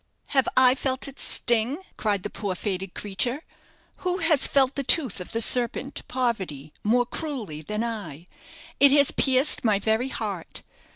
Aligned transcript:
"Have 0.29 0.47
I 0.57 0.73
felt 0.73 1.07
its 1.07 1.21
sting?" 1.21 1.77
cried 1.95 2.23
the 2.23 2.31
poor 2.31 2.55
faded 2.55 2.95
creature. 2.95 3.43
"Who 3.97 4.17
has 4.17 4.47
felt 4.47 4.73
the 4.73 4.81
tooth 4.83 5.21
of 5.21 5.31
the 5.31 5.41
serpent, 5.41 6.01
Poverty, 6.07 6.73
more 6.83 7.05
cruelly 7.05 7.61
than 7.61 7.83
I? 7.83 8.25
It 8.79 8.91
has 8.93 9.11
pierced 9.11 9.63
my 9.63 9.77
very 9.77 10.07
heart. 10.09 10.63